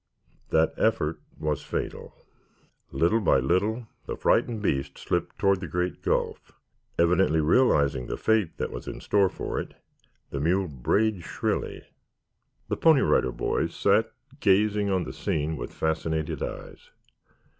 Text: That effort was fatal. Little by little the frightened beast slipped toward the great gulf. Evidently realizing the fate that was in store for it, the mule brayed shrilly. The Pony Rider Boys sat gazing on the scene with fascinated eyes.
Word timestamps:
That 0.49 0.73
effort 0.77 1.19
was 1.37 1.61
fatal. 1.61 2.15
Little 2.91 3.21
by 3.21 3.37
little 3.37 3.85
the 4.07 4.15
frightened 4.15 4.63
beast 4.63 4.97
slipped 4.97 5.37
toward 5.37 5.59
the 5.59 5.67
great 5.67 6.01
gulf. 6.01 6.53
Evidently 6.97 7.39
realizing 7.39 8.07
the 8.07 8.17
fate 8.17 8.57
that 8.57 8.71
was 8.71 8.87
in 8.87 8.99
store 8.99 9.29
for 9.29 9.59
it, 9.59 9.75
the 10.31 10.39
mule 10.39 10.67
brayed 10.67 11.21
shrilly. 11.21 11.83
The 12.67 12.77
Pony 12.77 13.01
Rider 13.01 13.31
Boys 13.31 13.75
sat 13.75 14.11
gazing 14.39 14.89
on 14.89 15.03
the 15.03 15.13
scene 15.13 15.55
with 15.55 15.71
fascinated 15.71 16.41
eyes. 16.41 16.89